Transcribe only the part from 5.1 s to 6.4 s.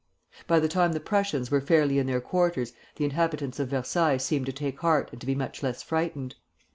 and to be much less frightened.